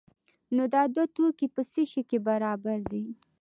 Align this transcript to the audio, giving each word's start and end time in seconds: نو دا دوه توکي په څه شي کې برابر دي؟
نو 0.55 0.63
دا 0.73 0.83
دوه 0.93 1.05
توکي 1.15 1.47
په 1.55 1.61
څه 1.71 1.81
شي 1.91 2.01
کې 2.09 2.17
برابر 2.27 2.77
دي؟ 2.91 3.03